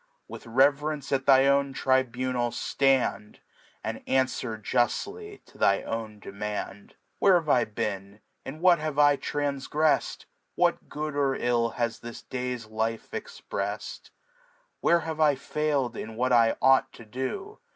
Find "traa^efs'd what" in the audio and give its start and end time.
9.15-10.89